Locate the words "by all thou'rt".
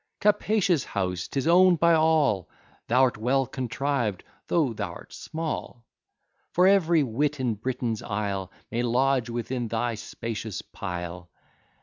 1.79-3.19